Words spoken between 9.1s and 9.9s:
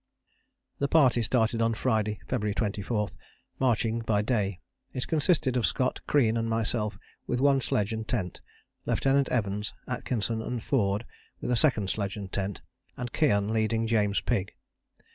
Evans,